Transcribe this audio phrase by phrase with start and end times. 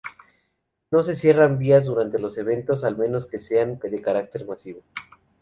[0.89, 4.81] No se cierran vías durante los eventos al menos que sean de carácter masivo.